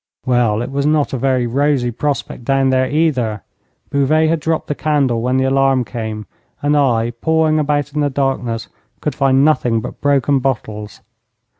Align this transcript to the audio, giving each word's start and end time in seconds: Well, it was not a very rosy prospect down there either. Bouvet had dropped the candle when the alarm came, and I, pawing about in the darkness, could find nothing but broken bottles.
Well, 0.25 0.63
it 0.63 0.71
was 0.71 0.87
not 0.87 1.13
a 1.13 1.17
very 1.19 1.45
rosy 1.45 1.91
prospect 1.91 2.43
down 2.43 2.71
there 2.71 2.89
either. 2.89 3.43
Bouvet 3.91 4.29
had 4.29 4.39
dropped 4.39 4.65
the 4.65 4.73
candle 4.73 5.21
when 5.21 5.37
the 5.37 5.43
alarm 5.43 5.85
came, 5.85 6.25
and 6.59 6.75
I, 6.75 7.11
pawing 7.11 7.59
about 7.59 7.93
in 7.93 8.01
the 8.01 8.09
darkness, 8.09 8.67
could 8.99 9.13
find 9.13 9.45
nothing 9.45 9.79
but 9.79 10.01
broken 10.01 10.39
bottles. 10.39 11.01